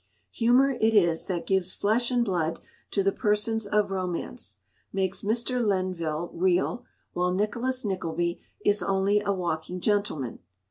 Humour 0.31 0.71
it 0.81 0.95
is 0.95 1.27
that 1.27 1.45
gives 1.45 1.75
flesh 1.75 2.09
and 2.09 2.25
blood 2.25 2.59
to 2.89 3.03
the 3.03 3.11
persons 3.11 3.67
of 3.67 3.91
romance; 3.91 4.57
makes 4.91 5.21
Mr. 5.21 5.63
Lenville 5.63 6.31
real, 6.33 6.85
while 7.13 7.31
Nicholas 7.31 7.85
Nickleby 7.85 8.41
is 8.65 8.81
only 8.81 9.21
a 9.23 9.31
"walking 9.31 9.79
gentleman." 9.79 10.39